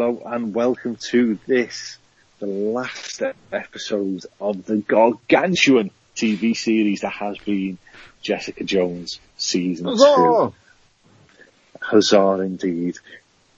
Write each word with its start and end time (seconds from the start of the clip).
Hello 0.00 0.22
and 0.24 0.54
welcome 0.54 0.96
to 1.10 1.38
this, 1.46 1.98
the 2.38 2.46
last 2.46 3.20
episode 3.52 4.24
of 4.40 4.64
the 4.64 4.78
gargantuan 4.78 5.90
TV 6.16 6.56
series 6.56 7.02
that 7.02 7.12
has 7.12 7.36
been 7.36 7.76
Jessica 8.22 8.64
Jones 8.64 9.20
season 9.36 9.88
two. 9.88 9.92
Huzzah! 9.92 10.52
Huzzah 11.82 12.40
indeed. 12.40 12.96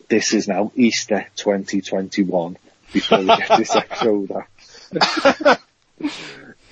This 0.09 0.35
is 0.35 0.49
now 0.49 0.73
Easter 0.75 1.29
2021 1.37 2.57
before 2.93 3.19
we 3.19 3.27
get 3.27 3.59
this 3.59 3.77
episode 3.77 4.33
out. 4.33 5.61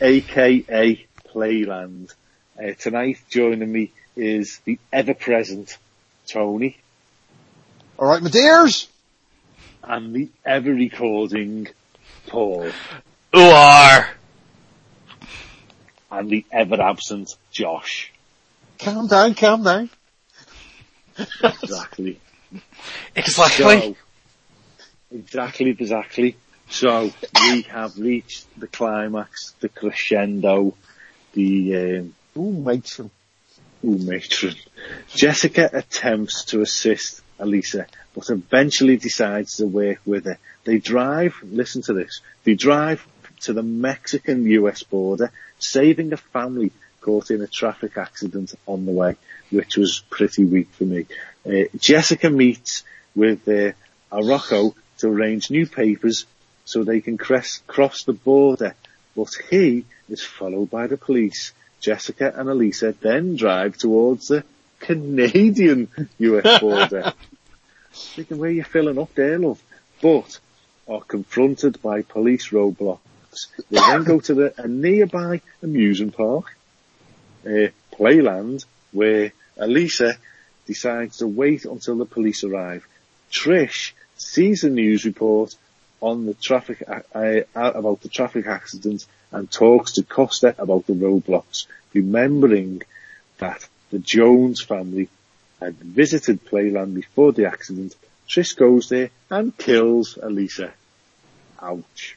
AKA 0.01 1.07
Playland. 1.33 2.13
Uh, 2.61 2.73
tonight 2.77 3.19
joining 3.29 3.71
me 3.71 3.93
is 4.17 4.59
the 4.65 4.81
ever 4.93 5.15
present 5.15 5.79
Tony 6.27 6.77
All 8.01 8.09
right, 8.09 8.21
my 8.21 8.31
dears. 8.31 8.89
And 9.83 10.15
the 10.15 10.29
ever 10.45 10.73
recording 10.73 11.69
Paul 12.27 12.71
Ooar! 13.33 14.09
and 16.11 16.29
the 16.29 16.45
ever 16.53 16.81
absent 16.81 17.31
Josh. 17.51 18.13
Calm 18.79 19.07
down, 19.07 19.35
calm 19.35 19.63
down. 19.63 19.91
Exactly. 21.43 22.19
Exactly. 23.15 23.81
So, 23.81 23.97
exactly, 25.13 25.71
exactly. 25.71 26.37
So 26.69 27.13
we 27.35 27.63
have 27.63 27.99
reached 27.99 28.47
the 28.59 28.67
climax, 28.67 29.55
the 29.61 29.69
crescendo, 29.69 30.75
the 31.35 31.99
um, 31.99 32.15
Ooh, 32.37 32.53
matron. 32.53 33.11
ooh, 33.85 33.99
matron. 33.99 34.55
Jessica 35.15 35.69
attempts 35.73 36.45
to 36.47 36.61
assist 36.63 37.23
Alisa, 37.41 37.87
but 38.15 38.31
eventually 38.31 38.97
decides 38.97 39.57
to 39.57 39.67
work 39.67 39.99
with 40.05 40.25
her. 40.25 40.39
They 40.65 40.79
drive. 40.79 41.37
Listen 41.43 41.83
to 41.83 41.95
this. 41.95 42.21
They 42.45 42.55
drive 42.55 43.07
to 43.43 43.53
the 43.53 43.63
Mexican-U.S. 43.63 44.83
border, 44.83 45.33
saving 45.59 46.13
a 46.13 46.17
family 46.17 46.73
caught 47.01 47.31
in 47.31 47.41
a 47.41 47.47
traffic 47.47 47.97
accident 47.97 48.55
on 48.67 48.85
the 48.87 48.93
way, 48.93 49.17
which 49.51 49.77
was 49.77 50.03
pretty 50.11 50.45
weak 50.45 50.69
for 50.73 50.85
me. 50.85 51.07
Uh, 51.47 51.65
Jessica 51.79 52.29
meets 52.29 52.85
with 53.15 53.49
uh, 53.49 53.73
Arocho 54.13 54.75
to 54.99 55.09
arrange 55.09 55.51
new 55.51 55.67
papers 55.67 56.27
so 56.65 56.85
they 56.85 57.01
can 57.01 57.17
crest, 57.17 57.67
cross 57.67 58.05
the 58.05 58.13
border, 58.13 58.75
but 59.17 59.31
he 59.49 59.85
is 60.09 60.23
followed 60.23 60.71
by 60.71 60.87
the 60.87 60.97
police. 60.97 61.53
Jessica 61.81 62.33
and 62.37 62.49
Alisa 62.49 62.99
then 63.01 63.37
drive 63.37 63.77
towards 63.77 64.29
the 64.29 64.45
Canadian 64.81 65.89
US 66.19 66.61
border. 66.61 67.15
Thinking 67.93 68.39
where 68.39 68.51
you 68.51 68.65
filling 68.65 68.99
up 68.99 69.15
there, 69.15 69.39
love? 69.39 69.63
But 70.03 70.39
are 70.89 71.01
confronted 71.01 71.81
by 71.83 72.03
police 72.03 72.49
roadblocks. 72.49 73.47
They 73.71 73.79
then 73.79 74.05
go 74.05 74.21
to 74.21 74.35
the, 74.35 74.55
a 74.57 74.67
nearby 74.67 75.41
amusement 75.63 76.17
park, 76.17 76.57
uh, 77.47 77.69
Playland, 77.93 78.65
where 78.93 79.33
Alisa 79.57 80.17
decides 80.67 81.19
to 81.19 81.27
wait 81.27 81.65
until 81.65 81.97
the 81.97 82.05
police 82.05 82.45
arrive. 82.45 82.87
Trish 83.31 83.93
sees 84.17 84.63
the 84.63 84.71
news 84.71 85.05
report 85.05 85.55
on 86.01 86.27
the 86.27 86.35
traffic 86.35 86.83
uh, 86.89 87.01
uh, 87.15 87.43
about 87.55 88.01
the 88.01 88.09
traffic 88.09 88.47
accident 88.47 89.07
and 89.31 89.51
talks 89.51 89.93
to 89.93 90.03
Costa 90.03 90.55
about 90.59 90.87
the 90.87 90.95
roadblocks, 90.95 91.67
remembering 91.95 92.83
that 93.39 93.69
the 93.91 93.99
Jones 93.99 94.61
family 94.63 95.09
had 95.61 95.77
visited 95.77 96.45
Playland 96.45 96.95
before 96.95 97.33
the 97.33 97.47
accident. 97.47 97.95
Trish 98.29 98.57
goes 98.57 98.89
there 98.89 99.11
and 99.29 99.57
kills 99.57 100.15
Alisa. 100.15 100.73
Ouch. 101.61 102.17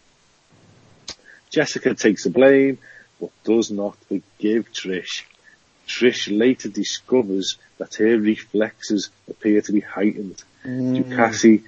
Jessica 1.50 1.94
takes 1.94 2.24
the 2.24 2.30
blame, 2.30 2.78
but 3.20 3.32
does 3.44 3.70
not 3.70 3.96
forgive 4.08 4.72
Trish. 4.72 5.24
Trish 5.88 6.36
later 6.36 6.70
discovers 6.70 7.58
that 7.78 7.96
her 7.96 8.18
reflexes 8.18 9.10
appear 9.30 9.62
to 9.62 9.74
be 9.74 9.82
heightened. 9.82 10.42
Mm. 10.66 11.04
Ducassi 11.04 11.64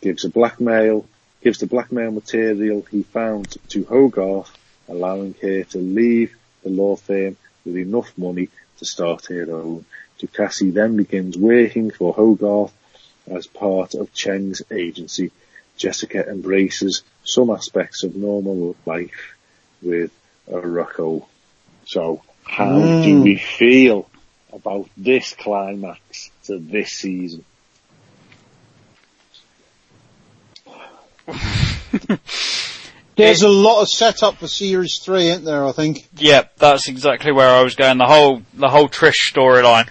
gives 0.00 0.24
a 0.24 0.28
blackmail, 0.28 1.06
gives 1.42 1.58
the 1.58 1.66
blackmail 1.66 2.10
material 2.10 2.86
he 2.90 3.02
found 3.02 3.56
to 3.70 3.84
Hogarth, 3.84 4.52
allowing 4.88 5.34
her 5.40 5.64
to 5.64 5.78
leave 5.78 6.36
the 6.62 6.70
law 6.70 6.96
firm 6.96 7.36
with 7.64 7.76
enough 7.76 8.16
money 8.18 8.50
to 8.78 8.84
start 8.84 9.26
her 9.26 9.50
own. 9.50 9.84
Ducassi 10.26 10.72
then 10.72 10.96
begins 10.96 11.36
working 11.36 11.90
for 11.90 12.12
Hogarth 12.12 12.72
as 13.26 13.46
part 13.46 13.94
of 13.94 14.12
Cheng's 14.12 14.62
agency. 14.70 15.30
Jessica 15.76 16.28
embraces 16.28 17.02
some 17.24 17.50
aspects 17.50 18.04
of 18.04 18.14
normal 18.14 18.76
life 18.86 19.34
with 19.82 20.10
Rocco. 20.46 21.26
So, 21.86 22.22
how 22.44 22.78
do 22.78 23.20
mm. 23.20 23.22
we 23.22 23.36
feel 23.36 24.08
about 24.52 24.88
this 24.96 25.34
climax 25.34 26.30
to 26.44 26.58
this 26.58 26.92
season? 26.92 27.44
There's 33.16 33.42
a 33.42 33.48
lot 33.48 33.82
of 33.82 33.88
setup 33.88 34.36
for 34.36 34.48
series 34.48 34.98
three, 34.98 35.28
isn't 35.28 35.44
there? 35.44 35.64
I 35.64 35.72
think. 35.72 36.08
Yep, 36.16 36.56
that's 36.56 36.88
exactly 36.88 37.32
where 37.32 37.48
I 37.48 37.62
was 37.62 37.76
going. 37.76 37.98
The 37.98 38.06
whole, 38.06 38.42
the 38.54 38.68
whole 38.68 38.88
Trish 38.88 39.32
storyline, 39.32 39.88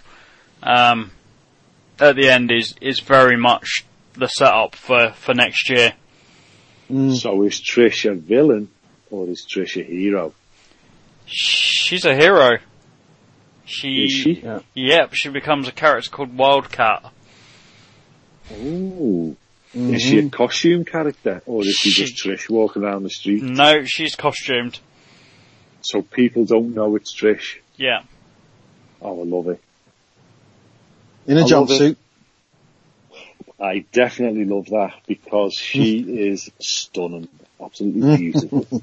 um, 0.64 1.12
at 2.00 2.16
the 2.16 2.30
end 2.30 2.52
is, 2.52 2.76
is 2.82 3.00
very 3.00 3.38
much 3.38 3.86
the 4.14 4.28
setup 4.28 4.76
for, 4.76 5.12
for 5.14 5.34
next 5.34 5.70
year. 5.70 5.94
So 6.90 7.44
is 7.44 7.62
Trish 7.62 8.10
a 8.10 8.14
villain 8.16 8.70
or 9.10 9.28
is 9.28 9.46
Trish 9.50 9.80
a 9.80 9.84
hero? 9.84 10.34
She's 11.26 12.06
a 12.06 12.14
hero. 12.16 12.58
She, 13.66 14.04
Is 14.04 14.12
she? 14.12 14.34
Yeah. 14.42 14.60
Yep, 14.74 15.14
she 15.14 15.30
becomes 15.30 15.68
a 15.68 15.72
character 15.72 16.10
called 16.12 16.38
Wildcat. 16.38 17.12
Ooh. 18.54 19.36
Is 19.74 20.02
she 20.04 20.20
a 20.20 20.30
costume 20.30 20.86
character 20.86 21.42
or 21.46 21.62
is 21.64 21.76
she, 21.76 21.90
She- 21.90 22.06
just 22.06 22.24
Trish 22.24 22.50
walking 22.50 22.84
around 22.84 23.04
the 23.04 23.10
street? 23.10 23.42
No, 23.42 23.86
she's 23.86 24.16
costumed. 24.16 24.80
So 25.82 26.02
people 26.02 26.46
don't 26.46 26.76
know 26.76 26.96
it's 26.96 27.16
Trish. 27.20 27.58
Yeah. 27.78 28.04
Oh, 29.02 29.22
I 29.22 29.24
love 29.24 29.48
it. 29.48 29.62
In 31.26 31.38
a 31.38 31.42
I 31.42 31.48
jumpsuit. 31.48 31.96
I 33.60 33.86
definitely 33.92 34.46
love 34.46 34.66
that 34.68 34.94
because 35.08 35.54
she 35.56 36.00
is 36.00 36.50
stunning. 36.60 37.30
Absolutely 37.64 38.18
beautiful. 38.18 38.82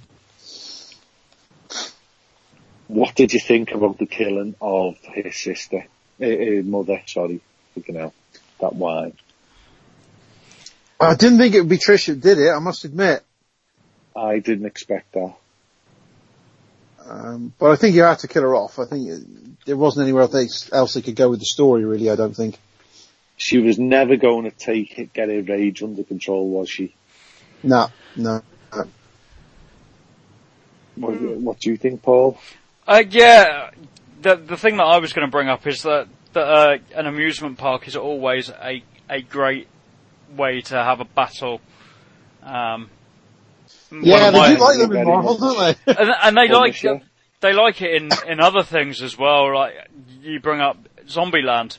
what 2.89 3.15
did 3.15 3.35
you 3.35 3.41
think 3.41 3.73
about 3.73 3.99
the 3.99 4.07
killing 4.07 4.55
of 4.61 4.97
her 5.15 5.33
sister? 5.33 5.85
Uh, 6.21 6.25
uh, 6.25 6.63
mother, 6.63 7.03
sorry. 7.07 7.41
Freaking 7.77 7.97
hell. 7.97 8.15
That 8.61 8.75
wine. 8.75 9.13
I 10.99 11.15
didn't 11.15 11.39
think 11.39 11.55
it 11.55 11.61
would 11.61 11.69
be 11.69 11.79
Trish 11.79 12.07
that 12.07 12.21
did 12.21 12.39
it. 12.39 12.51
I 12.51 12.59
must 12.59 12.85
admit. 12.85 13.23
I 14.15 14.39
didn't 14.39 14.67
expect 14.67 15.13
that. 15.13 15.35
Um, 17.07 17.53
but 17.59 17.71
I 17.71 17.77
think 17.77 17.95
you 17.95 18.03
had 18.03 18.19
to 18.21 18.29
kill 18.29 18.43
her 18.43 18.55
off. 18.55 18.79
I 18.79 18.85
think 18.85 19.50
there 19.71 19.77
wasn't 19.77 20.03
anywhere 20.03 20.23
else 20.23 20.69
else 20.73 20.95
they 20.95 21.01
could 21.01 21.15
go 21.15 21.31
with 21.31 21.39
the 21.39 21.45
story. 21.45 21.85
Really, 21.85 22.11
I 22.11 22.17
don't 22.17 22.35
think. 22.35 22.59
She 23.37 23.59
was 23.59 23.79
never 23.79 24.17
going 24.17 24.51
to 24.51 24.51
take 24.51 24.99
it, 24.99 25.13
get 25.13 25.29
her 25.29 25.43
rage 25.43 25.81
under 25.85 26.03
control, 26.03 26.51
was 26.51 26.69
she? 26.69 26.93
No, 27.63 27.87
no. 28.17 28.43
no. 28.75 28.85
What, 30.97 31.21
what 31.21 31.61
do 31.61 31.71
you 31.71 31.77
think, 31.77 32.03
Paul? 32.03 32.37
Uh, 32.87 33.05
yeah, 33.09 33.71
the 34.21 34.35
the 34.35 34.57
thing 34.57 34.77
that 34.79 34.85
I 34.85 34.99
was 34.99 35.13
going 35.13 35.27
to 35.27 35.31
bring 35.31 35.49
up 35.49 35.65
is 35.69 35.83
that 35.83 36.09
that 36.33 36.49
uh, 36.49 36.79
an 36.97 37.07
amusement 37.07 37.57
park 37.57 37.87
is 37.87 37.95
always 37.95 38.51
a 38.51 38.83
a 39.09 39.23
great 39.23 39.69
way 40.37 40.63
to 40.63 40.75
have 40.75 40.99
a 40.99 41.05
battle. 41.05 41.61
Um, 42.43 42.91
Yeah, 43.93 44.31
they 44.33 44.53
of 44.53 44.59
do 44.59 44.65
like 44.65 44.79
them 44.79 44.97
in 44.97 45.05
Marvel, 45.07 45.39
don't 45.39 45.59
they? 45.59 45.93
and, 45.93 46.11
and 46.25 46.37
they 46.37 46.49
like 46.53 46.75
Punisher. 46.75 47.03
They 47.41 47.53
like 47.53 47.81
it 47.83 47.95
in 48.03 48.11
in 48.27 48.41
other 48.41 48.63
things 48.63 49.03
as 49.03 49.17
well. 49.19 49.55
Like 49.55 49.75
you 50.21 50.41
bring 50.41 50.61
up 50.61 50.77
Zombieland. 51.07 51.79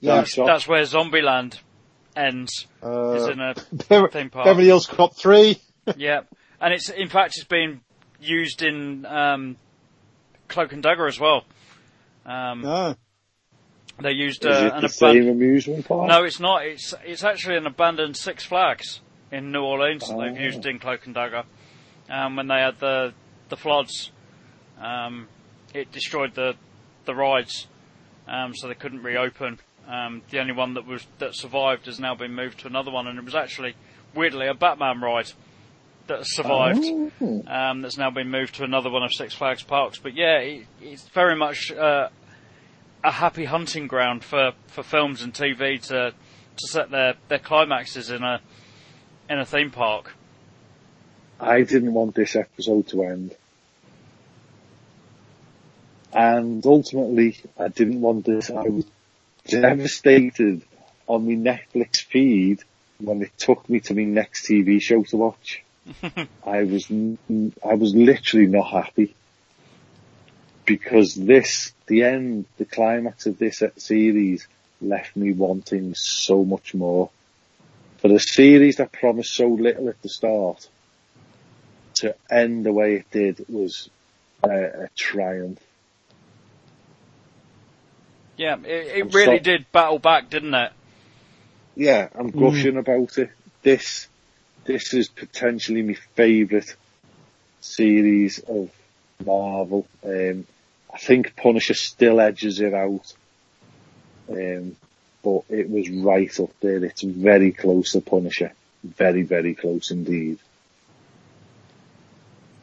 Yeah. 0.00 0.16
That's, 0.16 0.34
that's 0.34 0.68
where 0.68 0.82
Zombieland 0.82 1.58
ends. 2.16 2.66
is 2.82 2.82
Uh, 2.82 3.30
in 3.32 3.40
a 3.40 3.54
theme 4.08 4.30
park. 4.30 4.44
Beverly 4.44 4.66
Hills 4.66 4.86
Cop 4.86 5.16
3. 5.16 5.56
yeah, 5.96 6.20
and 6.60 6.74
it's 6.74 6.90
in 6.90 7.08
fact 7.08 7.34
it's 7.36 7.44
been 7.46 7.80
used 8.20 8.62
in 8.62 9.06
um, 9.06 9.56
Cloak 10.48 10.72
and 10.72 10.82
Dagger 10.82 11.06
as 11.06 11.18
well. 11.18 11.44
Um, 12.26 12.62
No. 12.62 12.96
They 14.02 14.10
used 14.10 14.44
Is 14.44 14.50
uh, 14.56 14.66
it 14.66 14.72
an 14.74 14.80
the 14.82 14.88
same 14.88 15.28
amusement 15.28 15.86
park? 15.86 16.08
No, 16.08 16.24
it's 16.24 16.40
not. 16.40 16.66
It's 16.66 16.92
it's 17.04 17.22
actually 17.22 17.56
an 17.58 17.66
abandoned 17.66 18.16
Six 18.16 18.44
Flags 18.44 19.00
in 19.30 19.52
New 19.52 19.62
Orleans 19.62 20.08
that 20.08 20.18
they've 20.18 20.36
Oh. 20.36 20.42
used 20.42 20.66
in 20.66 20.80
Cloak 20.80 21.06
and 21.06 21.14
Dagger. 21.14 21.44
Um, 22.10 22.34
when 22.36 22.48
they 22.48 22.58
had 22.60 22.80
the 22.80 23.14
the 23.50 23.56
floods, 23.56 24.10
um, 24.80 25.28
it 25.72 25.92
destroyed 25.92 26.34
the 26.34 26.54
the 27.04 27.14
rides. 27.14 27.66
um, 28.26 28.54
so 28.54 28.68
they 28.68 28.74
couldn't 28.74 29.02
reopen. 29.02 29.58
Um, 29.86 30.22
the 30.30 30.38
only 30.40 30.54
one 30.54 30.74
that 30.74 30.86
was 30.86 31.06
that 31.18 31.34
survived 31.34 31.86
has 31.86 32.00
now 32.00 32.14
been 32.14 32.34
moved 32.34 32.60
to 32.60 32.66
another 32.66 32.90
one, 32.90 33.06
and 33.06 33.18
it 33.18 33.24
was 33.24 33.34
actually 33.34 33.74
weirdly 34.14 34.46
a 34.46 34.54
Batman 34.54 35.00
ride 35.00 35.30
that 36.06 36.20
survived. 36.22 36.84
Oh. 37.20 37.42
Um, 37.46 37.82
that's 37.82 37.96
now 37.98 38.10
been 38.10 38.30
moved 38.30 38.54
to 38.56 38.64
another 38.64 38.90
one 38.90 39.02
of 39.02 39.12
Six 39.12 39.34
Flags 39.34 39.62
parks. 39.62 39.98
But 39.98 40.14
yeah, 40.14 40.38
it, 40.38 40.66
it's 40.80 41.08
very 41.08 41.36
much 41.36 41.72
uh, 41.72 42.08
a 43.02 43.10
happy 43.10 43.44
hunting 43.44 43.86
ground 43.86 44.24
for, 44.24 44.52
for 44.68 44.82
films 44.82 45.22
and 45.22 45.32
TV 45.32 45.80
to 45.88 46.14
to 46.56 46.68
set 46.68 46.90
their, 46.90 47.14
their 47.28 47.40
climaxes 47.40 48.10
in 48.10 48.22
a 48.22 48.40
in 49.28 49.38
a 49.38 49.44
theme 49.44 49.70
park. 49.70 50.14
I 51.40 51.62
didn't 51.62 51.92
want 51.92 52.14
this 52.14 52.36
episode 52.36 52.86
to 52.88 53.02
end. 53.02 53.36
And 56.14 56.64
ultimately, 56.64 57.36
I 57.58 57.68
didn't 57.68 58.00
want 58.00 58.24
this. 58.24 58.48
I 58.50 58.62
was 58.62 58.86
devastated 59.46 60.62
on 61.08 61.26
my 61.26 61.34
Netflix 61.34 62.00
feed 62.02 62.62
when 62.98 63.22
it 63.22 63.36
took 63.36 63.68
me 63.68 63.80
to 63.80 63.94
my 63.94 64.04
next 64.04 64.46
TV 64.46 64.80
show 64.80 65.02
to 65.02 65.16
watch. 65.16 65.64
I 66.46 66.62
was, 66.62 66.90
I 66.90 67.74
was 67.74 67.94
literally 67.94 68.46
not 68.46 68.70
happy. 68.70 69.14
Because 70.64 71.14
this, 71.14 71.72
the 71.88 72.04
end, 72.04 72.46
the 72.56 72.64
climax 72.64 73.26
of 73.26 73.38
this 73.38 73.62
series 73.76 74.46
left 74.80 75.16
me 75.16 75.32
wanting 75.32 75.94
so 75.94 76.44
much 76.44 76.74
more. 76.74 77.10
For 77.98 78.12
a 78.12 78.20
series 78.20 78.76
that 78.76 78.92
promised 78.92 79.34
so 79.34 79.48
little 79.48 79.88
at 79.88 80.00
the 80.00 80.08
start, 80.08 80.68
to 81.94 82.14
end 82.30 82.64
the 82.64 82.72
way 82.72 82.96
it 82.96 83.10
did 83.10 83.44
was 83.48 83.90
a, 84.42 84.84
a 84.84 84.88
triumph. 84.94 85.60
Yeah, 88.36 88.56
it, 88.64 88.98
it 89.06 89.14
really 89.14 89.38
so- 89.38 89.42
did 89.42 89.70
battle 89.72 89.98
back, 89.98 90.30
didn't 90.30 90.54
it? 90.54 90.72
Yeah, 91.76 92.08
I'm 92.14 92.30
gushing 92.30 92.76
about 92.76 93.18
it. 93.18 93.30
This, 93.62 94.06
this 94.64 94.94
is 94.94 95.08
potentially 95.08 95.82
my 95.82 95.96
favourite 96.14 96.72
series 97.60 98.38
of 98.38 98.70
Marvel. 99.24 99.86
Um, 100.04 100.46
I 100.92 100.98
think 100.98 101.34
Punisher 101.34 101.74
still 101.74 102.20
edges 102.20 102.60
it 102.60 102.74
out. 102.74 103.12
Um, 104.30 104.76
but 105.22 105.42
it 105.48 105.68
was 105.68 105.90
right 105.90 106.38
up 106.38 106.50
there. 106.60 106.84
It's 106.84 107.02
very 107.02 107.50
close 107.50 107.92
to 107.92 108.00
Punisher. 108.00 108.52
Very, 108.84 109.22
very 109.22 109.54
close 109.54 109.90
indeed. 109.90 110.38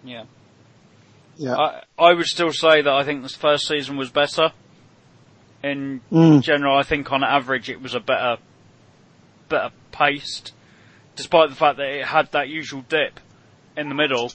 Yeah. 0.03 0.23
Yeah. 1.35 1.57
I, 1.57 1.83
I 1.97 2.13
would 2.13 2.27
still 2.27 2.53
say 2.53 2.81
that 2.81 2.93
I 2.93 3.03
think 3.03 3.23
this 3.23 3.35
first 3.35 3.67
season 3.67 3.97
was 3.97 4.09
better. 4.09 4.53
In 5.63 6.01
Mm. 6.11 6.41
general, 6.41 6.77
I 6.77 6.83
think 6.83 7.11
on 7.11 7.23
average 7.23 7.69
it 7.69 7.81
was 7.81 7.93
a 7.93 7.99
better, 7.99 8.37
better 9.47 9.71
paced, 9.91 10.53
despite 11.15 11.49
the 11.49 11.55
fact 11.55 11.77
that 11.77 11.87
it 11.87 12.05
had 12.05 12.31
that 12.31 12.49
usual 12.49 12.83
dip 12.89 13.19
in 13.77 13.89
the 13.89 13.95
middle. 13.95 14.31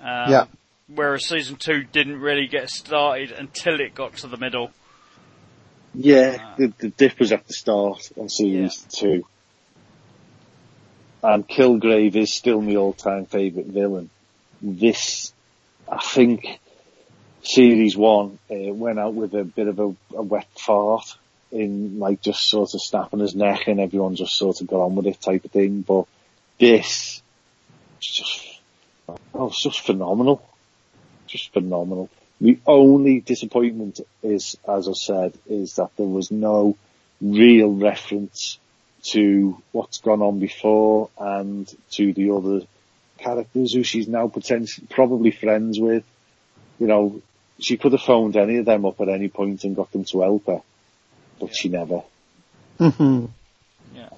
Um, 0.00 0.30
Yeah. 0.30 0.44
Whereas 0.88 1.26
season 1.26 1.56
two 1.56 1.82
didn't 1.82 2.20
really 2.20 2.46
get 2.46 2.70
started 2.70 3.32
until 3.32 3.80
it 3.80 3.94
got 3.94 4.16
to 4.18 4.28
the 4.28 4.36
middle. 4.36 4.70
Yeah, 5.94 6.54
the, 6.56 6.72
the 6.78 6.90
dip 6.90 7.18
was 7.18 7.32
at 7.32 7.46
the 7.46 7.54
start 7.54 8.12
on 8.16 8.28
series 8.28 8.86
two. 8.90 9.24
And 11.22 11.48
Kilgrave 11.48 12.14
is 12.14 12.36
still 12.36 12.60
my 12.60 12.76
all-time 12.76 13.26
favourite 13.26 13.66
villain. 13.66 14.10
This, 14.62 15.32
I 15.90 15.98
think, 15.98 16.60
series 17.46 17.96
one 17.96 18.38
uh, 18.50 18.72
went 18.72 18.98
out 18.98 19.14
with 19.14 19.34
a 19.34 19.44
bit 19.44 19.68
of 19.68 19.78
a, 19.78 19.94
a 20.14 20.22
wet 20.22 20.48
fart 20.56 21.16
in 21.52 21.98
like 21.98 22.20
just 22.20 22.48
sort 22.48 22.74
of 22.74 22.82
snapping 22.82 23.20
his 23.20 23.34
neck 23.34 23.68
and 23.68 23.80
everyone 23.80 24.16
just 24.16 24.36
sort 24.36 24.60
of 24.60 24.66
got 24.66 24.80
on 24.80 24.96
with 24.96 25.06
it 25.06 25.20
type 25.20 25.44
of 25.44 25.50
thing. 25.52 25.82
But 25.82 26.06
this, 26.58 27.22
it's 27.98 28.12
just, 28.12 28.60
oh, 29.34 29.48
it's 29.48 29.62
just 29.62 29.80
phenomenal. 29.80 30.46
Just 31.26 31.52
phenomenal. 31.52 32.10
The 32.40 32.58
only 32.66 33.20
disappointment 33.20 34.00
is, 34.22 34.56
as 34.68 34.88
I 34.88 34.92
said, 34.92 35.32
is 35.46 35.76
that 35.76 35.90
there 35.96 36.06
was 36.06 36.30
no 36.30 36.76
real 37.20 37.72
reference 37.72 38.58
to 39.04 39.62
what's 39.72 39.98
gone 39.98 40.20
on 40.20 40.40
before 40.40 41.10
and 41.18 41.72
to 41.92 42.12
the 42.12 42.32
other 42.32 42.66
characters 43.18 43.72
who 43.72 43.82
she's 43.82 44.08
now 44.08 44.28
potentially, 44.28 44.86
probably 44.90 45.30
friends 45.30 45.80
with. 45.80 46.04
You 46.78 46.86
know, 46.88 47.22
she 47.58 47.76
could 47.76 47.92
have 47.92 48.02
phoned 48.02 48.36
any 48.36 48.56
of 48.58 48.64
them 48.66 48.84
up 48.84 49.00
at 49.00 49.08
any 49.08 49.28
point 49.28 49.64
and 49.64 49.74
got 49.76 49.90
them 49.92 50.04
to 50.04 50.20
help 50.20 50.46
her, 50.46 50.60
but 51.40 51.54
she 51.54 51.68
never. 51.68 52.02
Mhm. 52.78 53.30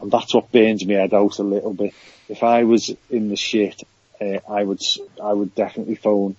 And 0.00 0.10
that's 0.10 0.34
what 0.34 0.50
burns 0.52 0.84
me 0.84 0.94
head 0.94 1.14
out 1.14 1.38
a 1.38 1.42
little 1.42 1.72
bit. 1.74 1.92
If 2.28 2.42
I 2.42 2.64
was 2.64 2.94
in 3.10 3.28
the 3.28 3.36
shit, 3.36 3.82
uh, 4.20 4.38
I 4.48 4.62
would, 4.62 4.78
s- 4.80 4.98
I 5.22 5.32
would 5.32 5.54
definitely 5.54 5.94
phone, 5.96 6.36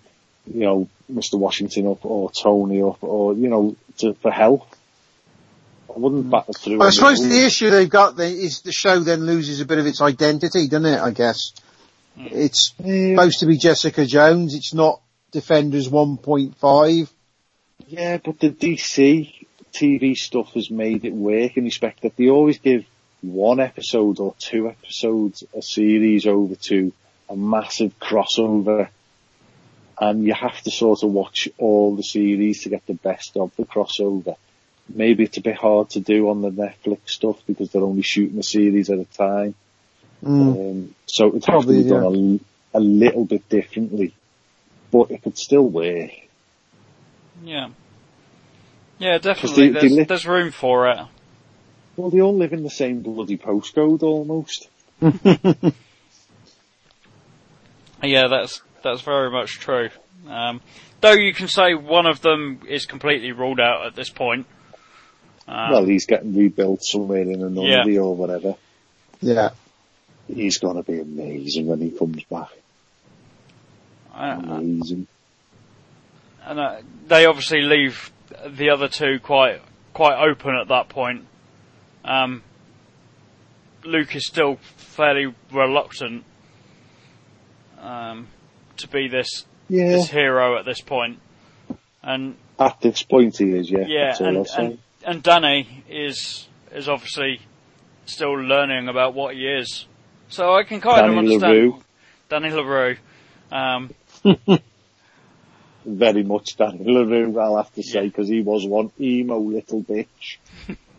you 0.53 0.61
know, 0.61 0.87
Mr. 1.11 1.35
Washington 1.39 1.87
up 1.87 2.05
or 2.05 2.31
Tony 2.31 2.81
up 2.81 3.03
or, 3.03 3.33
you 3.33 3.47
know, 3.49 3.75
to, 3.99 4.13
for 4.15 4.31
help. 4.31 4.65
I 5.93 5.97
wouldn't 5.97 6.29
battle 6.29 6.53
through. 6.53 6.77
Well, 6.77 6.87
I 6.87 6.91
suppose 6.91 7.27
the 7.27 7.45
issue 7.45 7.69
they've 7.69 7.89
got 7.89 8.15
then 8.15 8.33
is 8.33 8.61
the 8.61 8.71
show 8.71 8.99
then 8.99 9.25
loses 9.25 9.59
a 9.61 9.65
bit 9.65 9.79
of 9.79 9.87
its 9.87 10.01
identity, 10.01 10.67
doesn't 10.67 10.85
it? 10.85 10.99
I 10.99 11.11
guess 11.11 11.51
it's 12.17 12.73
Yeah. 12.83 13.15
supposed 13.15 13.39
to 13.39 13.45
be 13.47 13.57
Jessica 13.57 14.05
Jones. 14.05 14.53
It's 14.53 14.73
not 14.73 15.01
Defenders 15.31 15.89
1.5. 15.89 17.09
Yeah, 17.87 18.17
but 18.17 18.39
the 18.39 18.49
DC 18.49 19.47
TV 19.73 20.15
stuff 20.15 20.53
has 20.53 20.69
made 20.69 21.05
it 21.05 21.13
work 21.13 21.57
in 21.57 21.65
respect 21.65 22.01
that 22.01 22.15
they 22.15 22.29
always 22.29 22.59
give 22.59 22.85
one 23.21 23.59
episode 23.59 24.19
or 24.19 24.33
two 24.39 24.69
episodes 24.69 25.43
a 25.55 25.61
series 25.61 26.25
over 26.25 26.55
to 26.55 26.91
a 27.29 27.35
massive 27.35 27.97
crossover. 27.99 28.89
And 29.99 30.23
you 30.23 30.33
have 30.33 30.59
to 30.61 30.71
sort 30.71 31.03
of 31.03 31.11
watch 31.11 31.49
all 31.57 31.95
the 31.95 32.03
series 32.03 32.63
to 32.63 32.69
get 32.69 32.85
the 32.87 32.93
best 32.93 33.35
of 33.35 33.51
the 33.57 33.65
crossover. 33.65 34.37
Maybe 34.87 35.25
it's 35.25 35.37
a 35.37 35.41
bit 35.41 35.57
hard 35.57 35.89
to 35.91 35.99
do 35.99 36.29
on 36.29 36.41
the 36.41 36.49
Netflix 36.49 37.09
stuff 37.09 37.41
because 37.45 37.69
they're 37.69 37.83
only 37.83 38.01
shooting 38.01 38.39
a 38.39 38.43
series 38.43 38.89
at 38.89 38.99
a 38.99 39.05
time. 39.05 39.55
Mm. 40.23 40.71
Um, 40.71 40.95
so 41.05 41.27
it 41.27 41.33
has 41.33 41.43
to 41.43 41.51
Probably, 41.51 41.83
be 41.83 41.89
done 41.89 42.39
a, 42.73 42.77
a 42.77 42.79
little 42.79 43.25
bit 43.25 43.47
differently. 43.49 44.13
But 44.91 45.11
it 45.11 45.21
could 45.23 45.37
still 45.37 45.67
work. 45.67 46.11
Yeah. 47.43 47.69
Yeah, 48.97 49.17
definitely. 49.19 49.69
they- 49.69 49.79
they 49.79 49.95
there's, 49.95 50.07
there's 50.07 50.27
room 50.27 50.51
for 50.51 50.89
it. 50.89 50.97
Well, 51.95 52.09
they 52.09 52.21
all 52.21 52.35
live 52.35 52.53
in 52.53 52.63
the 52.63 52.69
same 52.69 53.01
bloody 53.01 53.37
postcode 53.37 54.03
almost. 54.03 54.69
Yeah, 58.01 58.27
that's 58.29 58.61
that's 58.83 59.01
very 59.01 59.29
much 59.29 59.59
true. 59.59 59.89
Um, 60.27 60.61
though 61.01 61.11
you 61.13 61.33
can 61.33 61.47
say 61.47 61.73
one 61.73 62.05
of 62.05 62.21
them 62.21 62.61
is 62.67 62.85
completely 62.85 63.31
ruled 63.31 63.59
out 63.59 63.85
at 63.87 63.95
this 63.95 64.09
point. 64.09 64.45
Um, 65.47 65.71
well, 65.71 65.85
he's 65.85 66.05
getting 66.05 66.35
rebuilt 66.35 66.83
somewhere 66.83 67.21
in 67.23 67.41
a 67.43 67.49
nunnery 67.49 67.97
or 67.97 68.15
whatever. 68.15 68.55
Yeah. 69.21 69.49
He's 70.27 70.59
gonna 70.59 70.83
be 70.83 70.99
amazing 70.99 71.65
when 71.67 71.81
he 71.81 71.91
comes 71.91 72.23
back. 72.25 72.49
I- 74.19 74.33
Amazing. 74.33 75.07
and 76.45 76.59
uh, 76.59 76.77
they 77.07 77.25
obviously 77.25 77.61
leave 77.61 78.11
the 78.47 78.69
other 78.69 78.87
two 78.87 79.19
quite 79.19 79.61
quite 79.93 80.19
open 80.21 80.55
at 80.55 80.67
that 80.67 80.89
point. 80.89 81.25
Um, 82.03 82.43
Luke 83.83 84.15
is 84.15 84.27
still 84.27 84.57
fairly 84.77 85.33
reluctant 85.51 86.23
um, 87.81 88.27
to 88.77 88.87
be 88.87 89.07
this 89.07 89.45
Yeah. 89.69 89.87
this 89.91 90.09
hero 90.09 90.57
at 90.59 90.65
this 90.65 90.81
point, 90.81 91.19
and 92.03 92.35
At 92.59 92.81
this 92.81 93.03
point 93.03 93.37
he 93.37 93.51
is, 93.51 93.71
yeah. 93.71 93.85
yeah, 93.87 94.05
That's 94.07 94.21
all 94.21 94.27
I'll 94.27 94.45
and, 94.57 94.69
and 94.71 94.79
and 95.05 95.23
Danny 95.23 95.83
is 95.89 96.47
is 96.73 96.89
obviously 96.89 97.39
still 98.05 98.33
learning 98.33 98.89
about 98.89 99.13
what 99.13 99.35
he 99.35 99.47
is. 99.47 99.85
So 100.27 100.53
I 100.53 100.63
can 100.63 100.81
kind 100.81 100.99
of 101.07 101.15
Danny 101.15 101.17
understand 101.35 101.53
LaRue. 101.53 101.83
Danny 102.29 102.49
LaRue. 102.51 102.97
Um, 103.51 103.89
Very 105.85 106.23
much 106.23 106.57
Danny 106.57 106.83
LaRue, 106.83 107.39
I'll 107.39 107.57
have 107.57 107.73
to 107.75 107.83
say, 107.83 108.07
because 108.07 108.27
he 108.27 108.41
was 108.41 108.65
one 108.65 108.91
emo 108.99 109.39
little 109.39 109.83
bitch. 109.83 110.37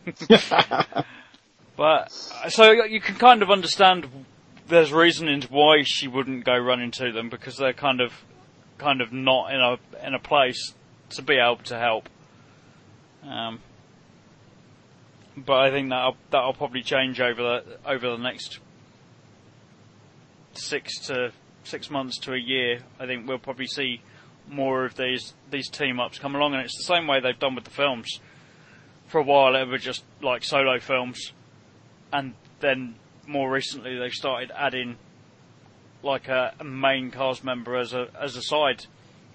But 1.80 2.12
so 2.50 2.72
you 2.72 3.00
can 3.00 3.14
kind 3.14 3.42
of 3.42 3.50
understand 3.50 4.06
there's 4.68 4.92
reasonings 4.92 5.50
why 5.50 5.82
she 5.82 6.08
wouldn't 6.08 6.44
go 6.44 6.58
running 6.58 6.90
to 6.90 7.10
them 7.10 7.30
because 7.30 7.56
they're 7.56 7.72
kind 7.72 8.02
of 8.02 8.12
kind 8.76 9.00
of 9.00 9.14
not 9.14 9.50
in 9.50 9.60
a 9.60 10.06
in 10.06 10.12
a 10.12 10.18
place 10.18 10.74
to 11.10 11.22
be 11.22 11.38
able 11.38 11.62
to 11.64 11.78
help. 11.78 12.10
Um, 13.22 13.60
but 15.38 15.56
I 15.56 15.70
think 15.70 15.88
that'll 15.88 16.18
that'll 16.30 16.52
probably 16.52 16.82
change 16.82 17.18
over 17.18 17.42
the 17.42 17.78
over 17.86 18.10
the 18.10 18.22
next 18.22 18.58
six 20.52 20.98
to 21.06 21.32
six 21.64 21.90
months 21.90 22.18
to 22.20 22.32
a 22.32 22.38
year. 22.38 22.80
I 22.98 23.06
think 23.06 23.28
we'll 23.28 23.38
probably 23.38 23.66
see 23.66 24.02
more 24.48 24.84
of 24.84 24.96
these 24.96 25.34
these 25.50 25.68
team 25.68 26.00
ups 26.00 26.18
come 26.18 26.34
along, 26.34 26.54
and 26.54 26.62
it's 26.62 26.76
the 26.76 26.94
same 26.94 27.06
way 27.06 27.20
they've 27.20 27.38
done 27.38 27.54
with 27.54 27.64
the 27.64 27.70
films. 27.70 28.20
for 29.06 29.18
a 29.18 29.24
while 29.24 29.56
it 29.56 29.66
was 29.66 29.82
just 29.82 30.04
like 30.22 30.44
solo 30.44 30.78
films, 30.78 31.32
and 32.12 32.34
then 32.60 32.94
more 33.26 33.50
recently 33.50 33.98
they 33.98 34.08
started 34.08 34.50
adding 34.56 34.96
like 36.02 36.28
a, 36.28 36.54
a 36.60 36.64
main 36.64 37.10
cast 37.10 37.44
member 37.44 37.76
as 37.76 37.92
a 37.92 38.08
as 38.20 38.36
a 38.36 38.42
side 38.42 38.86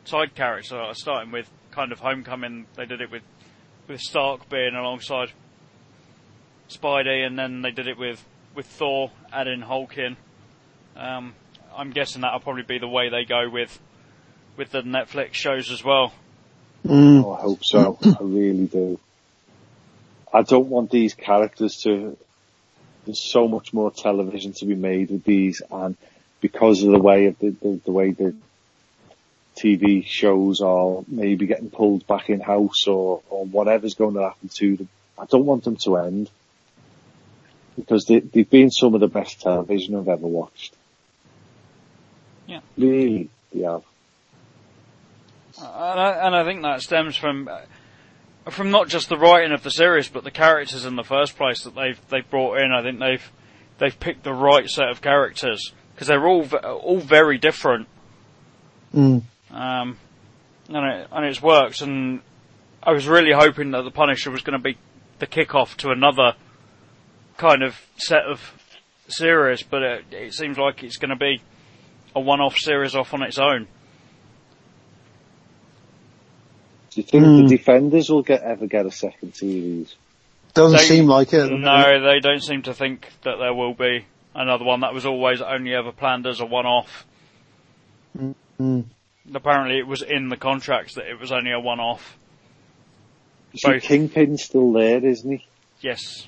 side 0.05 0.33
character. 0.35 0.81
Starting 0.93 1.31
with 1.31 1.49
kind 1.71 1.91
of 1.91 1.99
Homecoming, 1.99 2.65
they 2.75 2.85
did 2.85 3.01
it 3.01 3.11
with 3.11 3.23
with 3.87 3.99
Stark 4.01 4.49
being 4.49 4.75
alongside 4.75 5.31
Spidey, 6.69 7.25
and 7.25 7.37
then 7.37 7.61
they 7.61 7.71
did 7.71 7.87
it 7.87 7.97
with 7.97 8.25
with 8.55 8.65
Thor, 8.65 9.11
adding 9.31 9.61
Hulk 9.61 9.97
in. 9.97 10.17
Um, 10.95 11.35
I'm 11.75 11.91
guessing 11.91 12.21
that'll 12.21 12.39
probably 12.39 12.63
be 12.63 12.79
the 12.79 12.87
way 12.87 13.09
they 13.09 13.25
go 13.25 13.49
with 13.49 13.79
with 14.57 14.71
the 14.71 14.81
Netflix 14.81 15.33
shows 15.33 15.71
as 15.71 15.83
well. 15.83 16.13
Mm. 16.85 17.23
Oh, 17.23 17.33
I 17.33 17.41
hope 17.41 17.59
so. 17.63 17.97
I 18.03 18.17
really 18.21 18.67
do. 18.67 18.99
I 20.33 20.43
don't 20.43 20.69
want 20.69 20.91
these 20.91 21.13
characters 21.13 21.77
to. 21.83 22.17
There's 23.05 23.21
so 23.21 23.47
much 23.47 23.73
more 23.73 23.91
television 23.91 24.53
to 24.53 24.65
be 24.65 24.75
made 24.75 25.11
with 25.11 25.23
these, 25.23 25.61
and 25.69 25.95
because 26.41 26.83
of 26.83 26.91
the 26.91 26.99
way 26.99 27.25
of 27.27 27.37
the, 27.39 27.49
the, 27.49 27.81
the 27.85 27.91
way 27.91 28.11
the 28.11 28.35
TV 29.55 30.05
shows 30.05 30.61
are 30.61 31.03
maybe 31.07 31.47
getting 31.47 31.69
pulled 31.69 32.05
back 32.07 32.29
in 32.29 32.39
house 32.39 32.87
or, 32.87 33.21
or 33.29 33.45
whatever's 33.45 33.93
going 33.93 34.15
to 34.15 34.23
happen 34.23 34.49
to 34.55 34.77
them, 34.77 34.89
I 35.17 35.25
don't 35.25 35.45
want 35.45 35.63
them 35.63 35.77
to 35.77 35.97
end 35.97 36.29
because 37.75 38.05
they, 38.05 38.19
they've 38.19 38.49
been 38.49 38.71
some 38.71 38.93
of 38.93 39.01
the 39.01 39.07
best 39.07 39.41
television 39.41 39.95
I've 39.95 40.07
ever 40.07 40.27
watched. 40.27 40.75
Yeah. 42.47 42.59
Really, 42.77 43.29
they 43.53 43.61
have. 43.63 43.83
And 45.57 45.99
I, 45.99 46.27
and 46.27 46.35
I 46.35 46.43
think 46.43 46.61
that 46.63 46.81
stems 46.81 47.15
from 47.15 47.47
uh, 47.47 47.61
from 48.51 48.71
not 48.71 48.87
just 48.89 49.09
the 49.09 49.17
writing 49.17 49.51
of 49.53 49.63
the 49.63 49.71
series, 49.71 50.09
but 50.09 50.23
the 50.23 50.31
characters 50.31 50.85
in 50.85 50.95
the 50.95 51.03
first 51.03 51.37
place 51.37 51.63
that 51.63 51.75
they've 51.75 51.99
they've 52.09 52.29
brought 52.29 52.59
in. 52.59 52.71
I 52.71 52.81
think 52.83 52.99
they've 52.99 53.31
they've 53.77 53.99
picked 53.99 54.23
the 54.23 54.33
right 54.33 54.67
set 54.69 54.89
of 54.89 55.01
characters 55.01 55.71
because 55.93 56.07
they're 56.07 56.27
all 56.27 56.45
all 56.45 56.99
very 56.99 57.37
different, 57.37 57.87
Mm. 58.93 59.23
um, 59.51 59.97
and 60.69 60.85
it 60.85 61.07
and 61.11 61.25
it's 61.25 61.41
worked. 61.41 61.81
And 61.81 62.21
I 62.83 62.91
was 62.91 63.07
really 63.07 63.31
hoping 63.31 63.71
that 63.71 63.83
the 63.83 63.91
Punisher 63.91 64.31
was 64.31 64.41
going 64.41 64.57
to 64.59 64.63
be 64.63 64.77
the 65.19 65.27
kickoff 65.27 65.75
to 65.77 65.91
another 65.91 66.33
kind 67.37 67.63
of 67.63 67.79
set 67.97 68.23
of 68.23 68.41
series, 69.07 69.63
but 69.63 69.81
it, 69.81 70.05
it 70.11 70.33
seems 70.33 70.57
like 70.57 70.83
it's 70.83 70.97
going 70.97 71.09
to 71.09 71.15
be 71.15 71.41
a 72.15 72.19
one-off 72.19 72.55
series 72.57 72.95
off 72.95 73.13
on 73.13 73.21
its 73.23 73.37
own. 73.37 73.67
Do 76.91 77.01
you 77.01 77.03
think 77.03 77.25
Hmm. 77.25 77.41
the 77.43 77.57
Defenders 77.57 78.09
will 78.09 78.21
get 78.23 78.41
ever 78.41 78.67
get 78.67 78.85
a 78.85 78.91
second 78.91 79.35
series? 79.35 79.95
Doesn't 80.53 80.77
They- 80.77 80.83
seem 80.83 81.07
like 81.07 81.33
it. 81.33 81.51
No, 81.51 82.01
they 82.01 82.19
don't 82.21 82.41
seem 82.41 82.61
to 82.63 82.73
think 82.73 83.09
that 83.23 83.37
there 83.37 83.53
will 83.53 83.73
be 83.73 84.05
another 84.33 84.63
one. 84.63 84.79
That 84.79 84.93
was 84.93 85.05
always 85.05 85.41
only 85.41 85.73
ever 85.75 85.91
planned 85.91 86.25
as 86.25 86.39
a 86.39 86.45
one-off. 86.45 87.05
Mm. 88.17 88.85
Apparently, 89.33 89.77
it 89.77 89.87
was 89.87 90.01
in 90.01 90.29
the 90.29 90.37
contracts 90.37 90.95
that 90.95 91.07
it 91.09 91.19
was 91.19 91.33
only 91.33 91.51
a 91.51 91.59
one-off. 91.59 92.17
So 93.57 93.71
Both. 93.73 93.83
Kingpin's 93.83 94.43
still 94.43 94.71
there, 94.71 95.05
isn't 95.05 95.29
he? 95.39 95.45
Yes, 95.81 96.27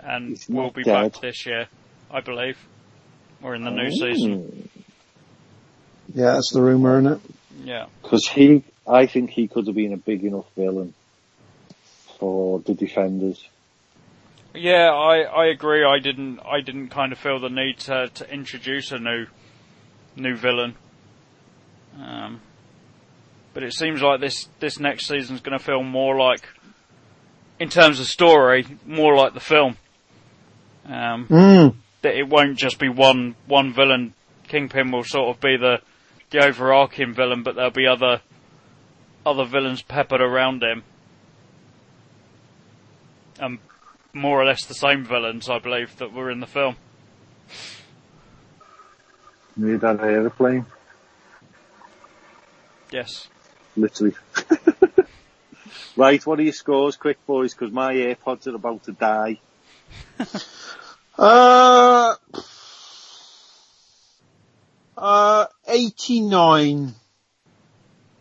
and 0.00 0.28
He's 0.30 0.48
will 0.48 0.70
be 0.70 0.82
dead. 0.82 1.12
back 1.12 1.22
this 1.22 1.46
year, 1.46 1.68
I 2.10 2.20
believe, 2.20 2.58
or 3.42 3.54
in 3.54 3.64
the 3.64 3.70
new 3.70 3.90
season. 3.90 4.68
Yeah, 6.14 6.32
that's 6.32 6.52
the 6.52 6.62
rumour, 6.62 6.98
isn't 7.00 7.12
it? 7.12 7.20
Yeah, 7.64 7.86
Because 8.02 8.26
he, 8.28 8.62
I 8.86 9.06
think 9.06 9.30
he 9.30 9.48
could 9.48 9.66
have 9.66 9.74
been 9.76 9.92
a 9.92 9.96
big 9.96 10.24
enough 10.24 10.46
villain 10.56 10.94
for 12.18 12.60
the 12.60 12.74
Defenders. 12.74 13.48
yeah, 14.54 14.90
I 14.92 15.22
I 15.22 15.46
agree. 15.46 15.84
I 15.84 15.98
didn't 15.98 16.38
I 16.40 16.60
didn't 16.60 16.88
kind 16.90 17.10
of 17.12 17.18
feel 17.18 17.40
the 17.40 17.48
need 17.48 17.78
to 17.80 18.08
to 18.14 18.32
introduce 18.32 18.92
a 18.92 18.98
new 18.98 19.26
new 20.16 20.36
villain. 20.36 20.76
Um, 22.00 22.40
but 23.52 23.62
it 23.64 23.72
seems 23.72 24.00
like 24.02 24.20
this 24.20 24.48
this 24.60 24.78
next 24.78 25.06
season's 25.06 25.40
going 25.40 25.58
to 25.58 25.64
feel 25.64 25.82
more 25.82 26.16
like, 26.16 26.48
in 27.58 27.68
terms 27.68 27.98
of 28.00 28.06
story, 28.06 28.66
more 28.86 29.16
like 29.16 29.34
the 29.34 29.40
film. 29.40 29.76
Um, 30.86 31.26
Mm. 31.28 31.74
that 32.02 32.14
it 32.16 32.28
won't 32.28 32.56
just 32.58 32.78
be 32.78 32.88
one 32.88 33.34
one 33.46 33.72
villain. 33.72 34.12
Kingpin 34.48 34.90
will 34.92 35.04
sort 35.04 35.34
of 35.34 35.40
be 35.40 35.56
the 35.56 35.80
the 36.34 36.44
overarching 36.44 37.14
villain, 37.14 37.42
but 37.42 37.54
there'll 37.54 37.70
be 37.70 37.86
other 37.86 38.20
other 39.24 39.44
villains 39.44 39.82
peppered 39.82 40.20
around 40.20 40.62
him, 40.62 40.82
and 43.38 43.58
more 44.12 44.42
or 44.42 44.44
less 44.44 44.66
the 44.66 44.74
same 44.74 45.04
villains, 45.04 45.48
I 45.48 45.58
believe, 45.58 45.96
that 45.98 46.12
were 46.12 46.30
in 46.30 46.40
the 46.40 46.46
film. 46.46 46.76
Need 49.56 49.80
that 49.80 50.00
aeroplane, 50.00 50.66
Yes. 52.90 53.28
literally. 53.76 54.14
right, 55.96 56.26
what 56.26 56.40
are 56.40 56.42
your 56.42 56.52
scores, 56.52 56.96
quick 56.96 57.24
boys? 57.24 57.54
Because 57.54 57.72
my 57.72 57.94
AirPods 57.94 58.48
are 58.48 58.56
about 58.56 58.82
to 58.84 58.92
die. 58.92 59.38
Uh, 61.16 62.16
uh, 64.96 65.46
89. 65.68 66.94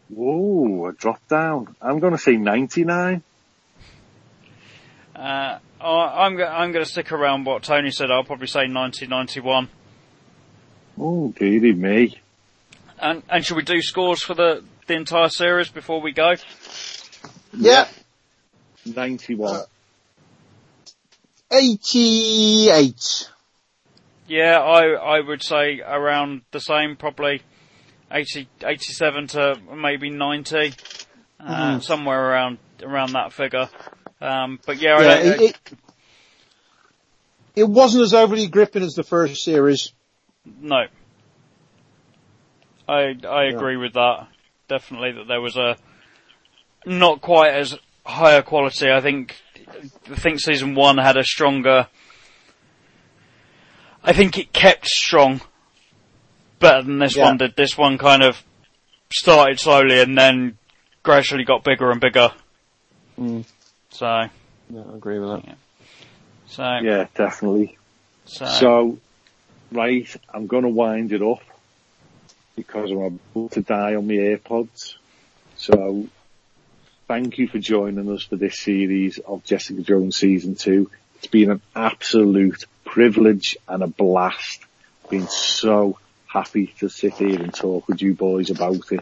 Whoa, 0.09 0.87
a 0.87 0.93
drop 0.93 1.27
down. 1.27 1.75
I'm 1.81 1.99
going 1.99 2.13
to 2.13 2.19
say 2.19 2.35
99. 2.37 3.23
Uh, 5.15 5.19
I- 5.19 6.25
I'm 6.25 6.39
I'm 6.41 6.71
going 6.71 6.85
to 6.85 6.89
stick 6.89 7.11
around 7.11 7.45
what 7.45 7.63
Tony 7.63 7.91
said. 7.91 8.09
I'll 8.11 8.23
probably 8.23 8.47
say 8.47 8.61
1991. 8.67 9.69
Oh, 10.99 11.29
dearie 11.37 11.73
me. 11.73 12.19
And 12.99 13.23
and 13.29 13.43
should 13.45 13.57
we 13.57 13.63
do 13.63 13.81
scores 13.81 14.21
for 14.23 14.33
the 14.33 14.63
the 14.87 14.93
entire 14.95 15.29
series 15.29 15.69
before 15.69 16.01
we 16.01 16.11
go? 16.11 16.35
Yeah. 17.55 17.87
91. 18.85 19.55
Uh, 19.55 19.63
88. 21.51 23.29
Yeah, 24.27 24.59
I 24.59 25.17
I 25.17 25.19
would 25.19 25.43
say 25.43 25.81
around 25.81 26.41
the 26.51 26.59
same, 26.59 26.95
probably 26.95 27.41
80, 28.11 28.47
87 28.63 29.27
to 29.27 29.55
maybe 29.75 30.09
90, 30.09 30.73
uh, 31.39 31.79
somewhere 31.79 32.29
around 32.31 32.57
around 32.81 33.13
that 33.13 33.33
figure. 33.33 33.69
Um, 34.21 34.59
but 34.65 34.77
yeah, 34.81 34.99
Yeah, 35.01 35.07
don't- 35.21 35.25
it, 35.25 35.41
it, 35.41 35.77
it 37.55 37.63
wasn't 37.69 38.03
as 38.03 38.13
overly 38.13 38.47
gripping 38.47 38.83
as 38.83 38.93
the 38.93 39.03
first 39.03 39.43
series. 39.43 39.91
no, 40.45 40.85
I 42.87 43.15
I 43.27 43.43
agree 43.45 43.77
with 43.77 43.93
that. 43.93 44.27
Definitely 44.67 45.13
that 45.13 45.27
there 45.27 45.41
was 45.41 45.55
a 45.57 45.75
not 46.85 47.21
quite 47.21 47.53
as 47.53 47.77
higher 48.05 48.41
quality. 48.41 48.89
I 48.91 49.01
think 49.01 49.35
I 50.09 50.15
think 50.15 50.39
season 50.39 50.75
one 50.75 50.97
had 50.97 51.17
a 51.17 51.23
stronger. 51.23 51.87
I 54.03 54.13
think 54.13 54.37
it 54.37 54.51
kept 54.51 54.85
strong 54.85 55.41
better 56.59 56.81
than 56.83 56.99
this 56.99 57.15
Yeah. 57.15 57.25
one 57.25 57.37
did. 57.37 57.55
This 57.55 57.77
one 57.77 57.97
kind 57.97 58.21
of 58.23 58.41
started 59.13 59.59
slowly 59.59 60.01
and 60.01 60.17
then 60.17 60.57
gradually 61.03 61.43
got 61.43 61.63
bigger 61.63 61.89
and 61.91 62.01
bigger. 62.01 62.31
Mm. 63.19 63.45
So, 63.91 64.05
Yeah, 64.69 64.81
I 64.91 64.95
agree 64.95 65.19
with 65.19 65.43
that. 65.45 65.57
so, 66.47 66.63
Yeah, 66.81 67.07
definitely. 67.15 67.77
so, 68.25 68.45
So, 68.45 68.99
right, 69.71 70.13
I'm 70.33 70.47
going 70.47 70.63
to 70.63 70.69
wind 70.69 71.11
it 71.13 71.21
up 71.21 71.41
because 72.55 72.91
I'm 72.91 73.19
about 73.35 73.51
to 73.51 73.61
die 73.61 73.95
on 73.95 74.07
my 74.07 74.13
AirPods. 74.13 74.95
So, 75.57 76.07
thank 77.07 77.37
you 77.37 77.47
for 77.47 77.59
joining 77.59 78.11
us 78.11 78.23
for 78.23 78.35
this 78.35 78.59
series 78.59 79.19
of 79.19 79.43
Jessica 79.43 79.81
Jones 79.81 80.17
season 80.17 80.55
two. 80.55 80.89
It's 81.17 81.27
been 81.27 81.51
an 81.51 81.61
absolute 81.75 82.65
privilege 82.93 83.57
and 83.67 83.81
a 83.81 83.87
blast. 83.87 84.59
Been 85.09 85.27
so 85.27 85.97
happy 86.27 86.67
to 86.79 86.89
sit 86.89 87.15
here 87.15 87.41
and 87.41 87.51
talk 87.51 87.87
with 87.87 88.03
you 88.03 88.13
boys 88.13 88.51
about 88.51 88.91
it. 88.91 88.99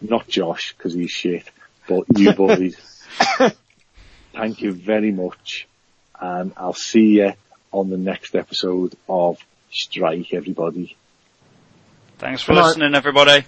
Not 0.00 0.28
Josh, 0.28 0.74
because 0.76 0.94
he's 0.94 1.10
shit, 1.10 1.50
but 1.88 2.04
you 2.16 2.32
boys. 2.44 2.76
Thank 4.32 4.62
you 4.62 4.72
very 4.72 5.10
much. 5.10 5.66
And 6.20 6.52
I'll 6.56 6.72
see 6.72 7.18
you 7.18 7.32
on 7.72 7.90
the 7.90 7.98
next 7.98 8.36
episode 8.36 8.94
of 9.08 9.38
Strike, 9.72 10.32
everybody. 10.32 10.96
thanks 12.18 12.42
for 12.42 12.52
Good 12.52 12.60
night. 12.60 12.66
listening, 12.68 12.94
everybody. 12.94 13.44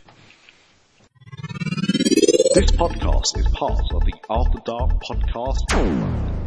This 2.54 2.70
podcast 2.72 3.38
is 3.38 3.46
part 3.54 3.80
of 3.94 4.04
the 4.04 4.12
After 4.28 4.58
Dark 4.64 4.90
Podcast 5.04 5.58
Network. 5.70 6.41